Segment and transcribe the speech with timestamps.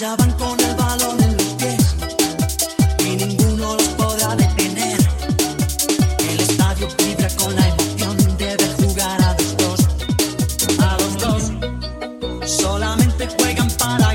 [0.00, 1.94] Allá van con el balón en los pies
[3.00, 4.98] y ninguno los podrá detener.
[6.20, 9.80] El estadio vibra con la emoción de ver jugar a los dos.
[10.78, 14.09] A los dos solamente juegan para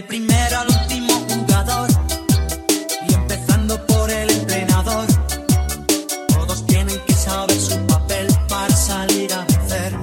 [0.00, 1.90] Del primero al último jugador.
[3.06, 5.06] Y empezando por el entrenador.
[6.28, 9.94] Todos tienen que saber su papel para salir a vencer.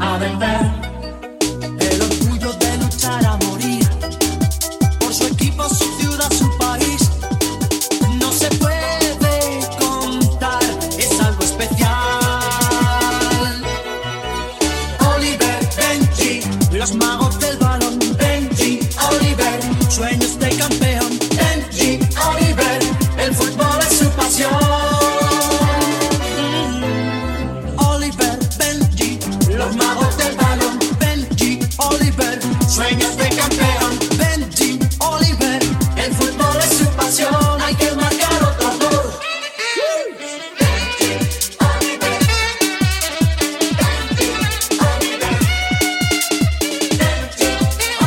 [0.00, 0.81] A vencer.
[29.64, 30.78] los magos del balón.
[30.98, 33.98] Benji Oliver, sueños de campeón.
[34.18, 35.62] Benji Oliver,
[35.96, 37.60] el fútbol es su pasión.
[37.62, 39.12] Hay que marcar otro gol.
[39.22, 39.72] Benji
[40.10, 41.10] Oliver, Benji
[41.70, 42.18] Oliver,
[43.78, 44.28] Benji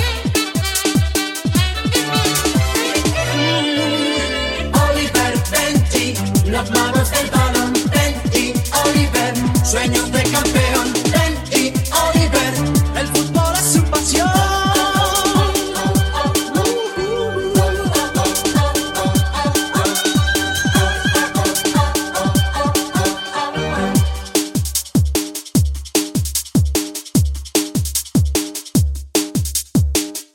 [4.89, 6.07] Oliver, Benji,
[6.51, 7.73] los magos del balón.
[7.93, 8.55] Benji
[8.85, 10.16] Oliver, sueños de